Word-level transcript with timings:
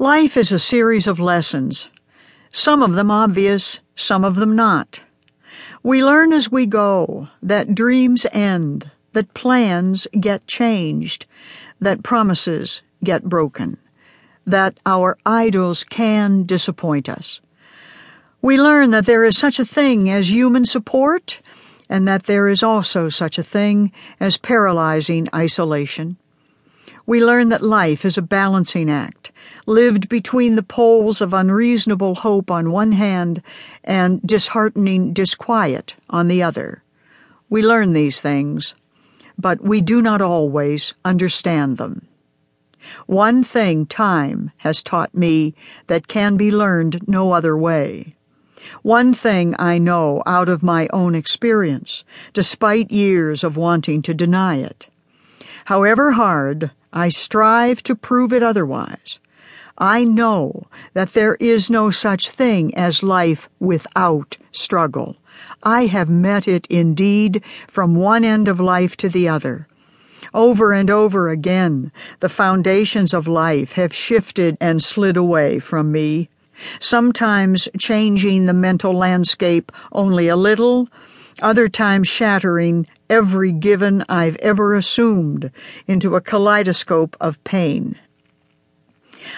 Life 0.00 0.36
is 0.36 0.52
a 0.52 0.60
series 0.60 1.08
of 1.08 1.18
lessons, 1.18 1.88
some 2.52 2.84
of 2.84 2.92
them 2.92 3.10
obvious, 3.10 3.80
some 3.96 4.22
of 4.22 4.36
them 4.36 4.54
not. 4.54 5.00
We 5.82 6.04
learn 6.04 6.32
as 6.32 6.52
we 6.52 6.66
go 6.66 7.30
that 7.42 7.74
dreams 7.74 8.24
end, 8.30 8.92
that 9.14 9.34
plans 9.34 10.06
get 10.20 10.46
changed, 10.46 11.26
that 11.80 12.04
promises 12.04 12.80
get 13.02 13.24
broken, 13.24 13.76
that 14.46 14.78
our 14.86 15.18
idols 15.26 15.82
can 15.82 16.44
disappoint 16.44 17.08
us. 17.08 17.40
We 18.40 18.56
learn 18.56 18.92
that 18.92 19.06
there 19.06 19.24
is 19.24 19.36
such 19.36 19.58
a 19.58 19.64
thing 19.64 20.08
as 20.08 20.30
human 20.30 20.64
support 20.64 21.40
and 21.90 22.06
that 22.06 22.26
there 22.26 22.46
is 22.46 22.62
also 22.62 23.08
such 23.08 23.36
a 23.36 23.42
thing 23.42 23.90
as 24.20 24.36
paralyzing 24.36 25.26
isolation. 25.34 26.18
We 27.04 27.24
learn 27.24 27.48
that 27.48 27.62
life 27.62 28.04
is 28.04 28.16
a 28.16 28.22
balancing 28.22 28.88
act, 28.88 29.27
lived 29.66 30.08
between 30.08 30.56
the 30.56 30.62
poles 30.62 31.20
of 31.20 31.34
unreasonable 31.34 32.16
hope 32.16 32.50
on 32.50 32.70
one 32.70 32.92
hand 32.92 33.42
and 33.84 34.20
disheartening 34.22 35.12
disquiet 35.12 35.94
on 36.10 36.26
the 36.26 36.42
other. 36.42 36.82
We 37.50 37.62
learn 37.62 37.92
these 37.92 38.20
things, 38.20 38.74
but 39.38 39.60
we 39.62 39.80
do 39.80 40.02
not 40.02 40.20
always 40.20 40.94
understand 41.04 41.76
them. 41.76 42.06
One 43.06 43.44
thing 43.44 43.86
time 43.86 44.50
has 44.58 44.82
taught 44.82 45.14
me 45.14 45.54
that 45.86 46.08
can 46.08 46.36
be 46.36 46.50
learned 46.50 47.06
no 47.06 47.32
other 47.32 47.56
way. 47.56 48.14
One 48.82 49.14
thing 49.14 49.54
I 49.58 49.78
know 49.78 50.22
out 50.26 50.48
of 50.48 50.62
my 50.62 50.88
own 50.92 51.14
experience, 51.14 52.04
despite 52.32 52.90
years 52.90 53.44
of 53.44 53.56
wanting 53.56 54.02
to 54.02 54.14
deny 54.14 54.56
it. 54.56 54.88
However 55.66 56.12
hard, 56.12 56.70
I 56.92 57.10
strive 57.10 57.82
to 57.84 57.94
prove 57.94 58.32
it 58.32 58.42
otherwise. 58.42 59.18
I 59.78 60.02
know 60.02 60.66
that 60.94 61.12
there 61.12 61.36
is 61.36 61.70
no 61.70 61.90
such 61.90 62.30
thing 62.30 62.74
as 62.74 63.04
life 63.04 63.48
without 63.60 64.36
struggle. 64.50 65.16
I 65.62 65.86
have 65.86 66.10
met 66.10 66.48
it 66.48 66.66
indeed 66.68 67.44
from 67.68 67.94
one 67.94 68.24
end 68.24 68.48
of 68.48 68.58
life 68.58 68.96
to 68.98 69.08
the 69.08 69.28
other. 69.28 69.68
Over 70.34 70.72
and 70.72 70.90
over 70.90 71.28
again, 71.28 71.92
the 72.18 72.28
foundations 72.28 73.14
of 73.14 73.28
life 73.28 73.72
have 73.72 73.94
shifted 73.94 74.56
and 74.60 74.82
slid 74.82 75.16
away 75.16 75.60
from 75.60 75.92
me, 75.92 76.28
sometimes 76.80 77.68
changing 77.78 78.46
the 78.46 78.52
mental 78.52 78.92
landscape 78.92 79.70
only 79.92 80.26
a 80.26 80.36
little, 80.36 80.88
other 81.40 81.68
times 81.68 82.08
shattering 82.08 82.86
every 83.08 83.52
given 83.52 84.04
I've 84.08 84.36
ever 84.36 84.74
assumed 84.74 85.52
into 85.86 86.16
a 86.16 86.20
kaleidoscope 86.20 87.16
of 87.20 87.42
pain. 87.44 87.96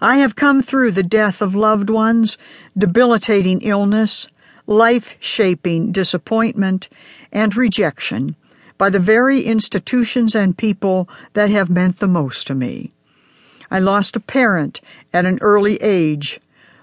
I 0.00 0.16
have 0.16 0.36
come 0.36 0.62
through 0.62 0.92
the 0.92 1.02
death 1.02 1.40
of 1.40 1.54
loved 1.54 1.90
ones, 1.90 2.38
debilitating 2.76 3.60
illness, 3.62 4.28
life 4.66 5.14
shaping 5.20 5.92
disappointment, 5.92 6.88
and 7.32 7.56
rejection 7.56 8.36
by 8.78 8.90
the 8.90 8.98
very 8.98 9.42
institutions 9.42 10.34
and 10.34 10.56
people 10.56 11.08
that 11.34 11.50
have 11.50 11.70
meant 11.70 11.98
the 11.98 12.08
most 12.08 12.46
to 12.48 12.54
me. 12.54 12.90
I 13.70 13.78
lost 13.78 14.16
a 14.16 14.20
parent 14.20 14.80
at 15.12 15.24
an 15.24 15.38
early 15.40 15.76
age, 15.76 16.40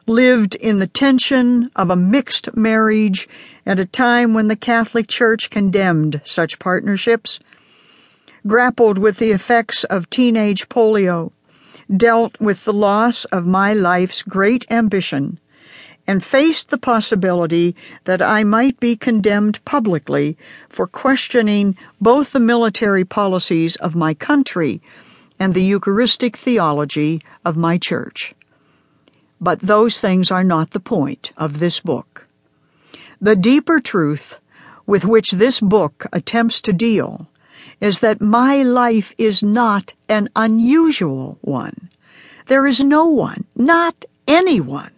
lived 0.07 0.55
in 0.55 0.77
the 0.77 0.87
tension 0.87 1.69
of 1.75 1.89
a 1.89 1.95
mixed 1.95 2.55
marriage 2.55 3.29
at 3.65 3.79
a 3.79 3.85
time 3.85 4.33
when 4.33 4.47
the 4.47 4.55
Catholic 4.55 5.07
Church 5.07 5.49
condemned 5.49 6.21
such 6.25 6.57
partnerships, 6.57 7.39
grappled 8.47 8.97
with 8.97 9.17
the 9.17 9.31
effects 9.31 9.83
of 9.83 10.09
teenage 10.09 10.69
polio, 10.69 11.31
dealt 11.95 12.39
with 12.39 12.65
the 12.65 12.73
loss 12.73 13.25
of 13.25 13.45
my 13.45 13.73
life's 13.73 14.21
great 14.21 14.65
ambition, 14.69 15.39
and 16.05 16.23
faced 16.23 16.69
the 16.69 16.77
possibility 16.77 17.75
that 18.05 18.21
I 18.21 18.43
might 18.43 18.79
be 18.79 18.95
condemned 18.95 19.63
publicly 19.63 20.37
for 20.67 20.87
questioning 20.87 21.77
both 22.01 22.31
the 22.31 22.39
military 22.39 23.05
policies 23.05 23.75
of 23.75 23.95
my 23.95 24.13
country 24.13 24.81
and 25.39 25.53
the 25.53 25.63
Eucharistic 25.63 26.35
theology 26.35 27.21
of 27.45 27.55
my 27.55 27.77
church. 27.77 28.33
But 29.39 29.61
those 29.61 30.01
things 30.01 30.31
are 30.31 30.43
not 30.43 30.71
the 30.71 30.79
point 30.79 31.31
of 31.37 31.59
this 31.59 31.79
book. 31.79 32.25
The 33.21 33.35
deeper 33.35 33.79
truth 33.79 34.37
with 34.85 35.05
which 35.05 35.31
this 35.33 35.59
book 35.59 36.07
attempts 36.11 36.59
to 36.61 36.73
deal 36.73 37.27
is 37.81 37.99
that 37.99 38.21
my 38.21 38.61
life 38.61 39.13
is 39.17 39.41
not 39.41 39.93
an 40.07 40.29
unusual 40.35 41.37
one. 41.41 41.89
There 42.47 42.65
is 42.65 42.83
no 42.83 43.05
one, 43.05 43.45
not 43.55 44.05
anyone, 44.27 44.91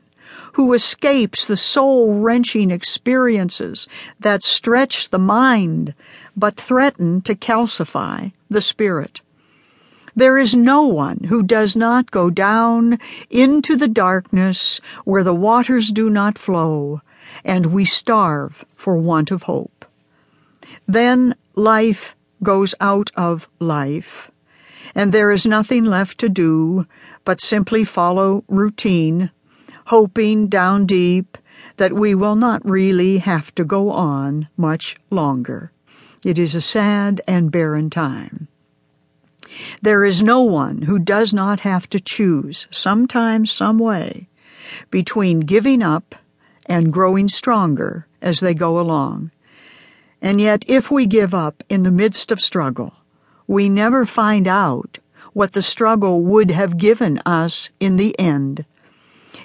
who 0.54 0.74
escapes 0.74 1.48
the 1.48 1.58
soul 1.58 2.16
wrenching 2.16 2.72
experiences 2.72 3.88
that 4.20 4.44
stretch 4.44 5.10
the 5.10 5.20
mind 5.20 5.94
but 6.36 6.58
threaten 6.58 7.22
to 7.22 7.36
calcify 7.36 8.32
the 8.50 8.62
spirit. 8.62 9.22
There 10.16 10.38
is 10.38 10.56
no 10.56 10.84
one 10.84 11.26
who 11.30 11.42
does 11.42 11.76
not 11.76 12.12
go 12.12 12.30
down 12.30 13.00
into 13.30 13.78
the 13.78 13.88
darkness 13.88 14.82
where 15.06 15.24
the 15.24 15.34
waters 15.34 15.90
do 15.90 16.10
not 16.10 16.38
flow, 16.38 17.02
and 17.46 17.68
we 17.68 17.86
starve 17.86 18.66
for 18.76 18.98
want 18.98 19.32
of 19.32 19.44
hope. 19.44 19.86
Then 20.86 21.36
life 21.56 22.16
goes 22.44 22.74
out 22.80 23.12
of 23.16 23.48
life, 23.60 24.32
and 24.96 25.12
there 25.12 25.32
is 25.32 25.46
nothing 25.46 25.86
left 25.86 26.18
to 26.20 26.30
do 26.30 26.86
but 27.24 27.42
simply 27.42 27.84
follow 27.84 28.44
routine, 28.48 29.32
hoping 29.86 30.48
down 30.48 30.86
deep 30.86 31.38
that 31.78 31.94
we 31.94 32.14
will 32.14 32.36
not 32.36 32.68
really 32.68 33.20
have 33.20 33.54
to 33.56 33.64
go 33.64 33.92
on 33.92 34.48
much 34.58 34.98
longer. 35.10 35.72
It 36.24 36.38
is 36.38 36.54
a 36.56 36.62
sad 36.62 37.22
and 37.28 37.52
barren 37.52 37.90
time. 37.90 38.48
There 39.82 40.06
is 40.06 40.22
no 40.22 40.44
one 40.44 40.84
who 40.84 41.00
does 41.00 41.34
not 41.34 41.62
have 41.62 41.90
to 41.90 42.00
choose, 42.00 42.68
sometime, 42.72 43.46
some 43.46 43.80
way, 43.80 44.30
between 44.90 45.42
giving 45.42 45.82
up 45.82 46.16
and 46.66 46.94
growing 46.94 47.28
stronger 47.28 48.08
as 48.22 48.40
they 48.40 48.54
go 48.54 48.80
along. 48.80 49.32
And 50.22 50.40
yet, 50.40 50.64
if 50.68 50.92
we 50.92 51.06
give 51.06 51.34
up 51.34 51.64
in 51.70 51.84
the 51.84 51.92
midst 51.92 52.32
of 52.32 52.40
struggle, 52.42 52.94
we 53.48 53.70
never 53.70 54.06
find 54.06 54.48
out 54.48 55.00
what 55.34 55.54
the 55.54 55.62
struggle 55.62 56.22
would 56.22 56.52
have 56.52 56.78
given 56.78 57.20
us 57.26 57.70
in 57.80 57.96
the 57.96 58.18
end. 58.20 58.66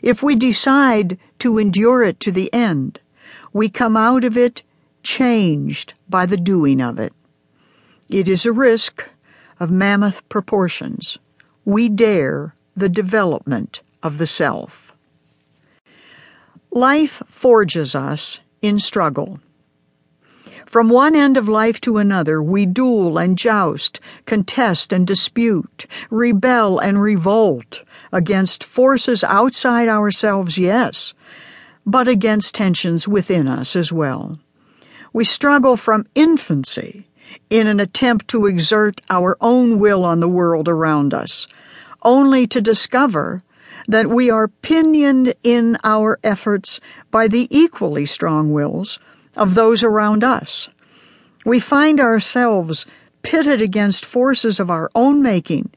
If 0.03 0.23
we 0.23 0.35
decide 0.35 1.19
to 1.39 1.59
endure 1.59 2.03
it 2.03 2.21
to 2.21 2.33
the 2.33 2.53
end, 2.53 3.01
we 3.53 3.69
come 3.69 3.97
out 3.97 4.25
of 4.25 4.37
it 4.37 4.63
changed 5.03 5.95
by 6.09 6.27
the 6.27 6.37
doing 6.37 6.81
of 6.81 6.99
it. 6.99 7.13
It 8.09 8.29
is 8.29 8.45
a 8.45 8.53
risk 8.53 9.05
of 9.59 9.71
mammoth 9.71 10.29
proportions, 10.29 11.19
we 11.65 11.89
dare 11.89 12.55
the 12.77 12.89
development 12.89 13.81
of 14.03 14.19
the 14.19 14.27
self. 14.27 14.93
Life 16.71 17.23
forges 17.25 17.95
us 17.95 18.41
in 18.61 18.79
struggle. 18.79 19.41
From 20.67 20.89
one 20.89 21.15
end 21.15 21.37
of 21.37 21.49
life 21.49 21.81
to 21.83 21.99
another, 21.99 22.43
we 22.43 22.67
duel 22.67 23.19
and 23.19 23.39
joust, 23.39 24.01
contest 24.27 24.93
and 24.93 25.07
dispute, 25.07 25.87
rebel 26.11 26.81
and 26.81 27.01
revolt 27.01 27.83
against 28.13 28.65
forces 28.65 29.23
outside 29.23 29.89
ourselves, 29.89 30.59
yes, 30.59 31.15
but 31.87 32.09
against 32.09 32.57
tensions 32.57 33.07
within 33.07 33.47
us 33.47 33.77
as 33.77 33.93
well. 33.93 34.41
We 35.13 35.23
struggle 35.23 35.77
from 35.77 36.09
infancy 36.17 37.07
in 37.49 37.69
an 37.69 37.79
attempt 37.79 38.27
to 38.29 38.47
exert 38.47 39.01
our 39.09 39.37
own 39.41 39.79
will 39.79 40.05
on 40.05 40.19
the 40.19 40.29
world 40.29 40.69
around 40.69 41.15
us, 41.15 41.47
only 42.03 42.45
to 42.49 42.61
discover 42.61 43.41
that 43.87 44.09
we 44.09 44.31
are 44.31 44.49
pinioned 44.49 45.33
in 45.45 45.79
our 45.85 46.19
efforts 46.25 46.81
by 47.13 47.29
the 47.29 47.47
equally 47.57 48.05
strong 48.05 48.53
wills 48.53 48.99
of 49.37 49.55
those 49.55 49.83
around 49.83 50.25
us. 50.25 50.69
We 51.45 51.61
find 51.61 52.01
ourselves 52.01 52.87
pitted 53.23 53.61
against 53.61 54.05
forces 54.05 54.59
of 54.59 54.71
our 54.71 54.91
own 54.95 55.23
making 55.23 55.71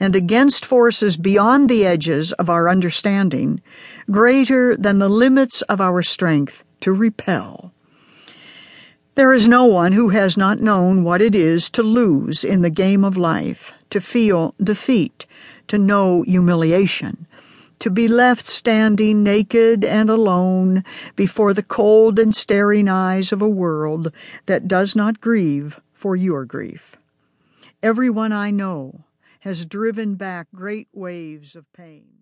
and 0.00 0.16
against 0.16 0.66
forces 0.66 1.16
beyond 1.16 1.68
the 1.68 1.86
edges 1.86 2.32
of 2.32 2.50
our 2.50 2.68
understanding, 2.68 3.60
greater 4.10 4.76
than 4.76 4.98
the 4.98 5.08
limits 5.08 5.62
of 5.62 5.80
our 5.80 6.02
strength 6.02 6.64
to 6.80 6.92
repel. 6.92 7.72
There 9.14 9.32
is 9.32 9.46
no 9.46 9.64
one 9.64 9.92
who 9.92 10.08
has 10.08 10.36
not 10.36 10.60
known 10.60 11.04
what 11.04 11.20
it 11.20 11.34
is 11.34 11.70
to 11.70 11.82
lose 11.82 12.44
in 12.44 12.62
the 12.62 12.70
game 12.70 13.04
of 13.04 13.16
life, 13.16 13.72
to 13.90 14.00
feel 14.00 14.54
defeat, 14.60 15.26
to 15.68 15.78
know 15.78 16.22
humiliation, 16.22 17.26
to 17.78 17.90
be 17.90 18.08
left 18.08 18.46
standing 18.46 19.22
naked 19.22 19.84
and 19.84 20.08
alone 20.10 20.84
before 21.16 21.54
the 21.54 21.62
cold 21.62 22.18
and 22.18 22.34
staring 22.34 22.88
eyes 22.88 23.32
of 23.32 23.42
a 23.42 23.48
world 23.48 24.12
that 24.46 24.68
does 24.68 24.94
not 24.94 25.20
grieve 25.20 25.80
for 25.92 26.14
your 26.16 26.44
grief. 26.44 26.96
Everyone 27.82 28.32
I 28.32 28.50
know 28.50 29.04
has 29.40 29.66
driven 29.66 30.14
back 30.14 30.46
great 30.54 30.88
waves 30.92 31.56
of 31.56 31.72
pain. 31.72 32.12